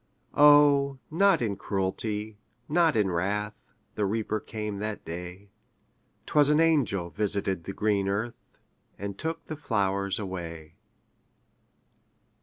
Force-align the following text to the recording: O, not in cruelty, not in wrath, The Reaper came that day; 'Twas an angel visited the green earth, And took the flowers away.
O, 0.33 0.97
not 1.11 1.43
in 1.43 1.55
cruelty, 1.57 2.39
not 2.67 2.95
in 2.95 3.11
wrath, 3.11 3.53
The 3.93 4.03
Reaper 4.03 4.39
came 4.39 4.79
that 4.79 5.05
day; 5.05 5.51
'Twas 6.25 6.49
an 6.49 6.59
angel 6.59 7.11
visited 7.11 7.65
the 7.65 7.73
green 7.73 8.07
earth, 8.07 8.57
And 8.97 9.15
took 9.15 9.45
the 9.45 9.55
flowers 9.55 10.17
away. 10.17 10.73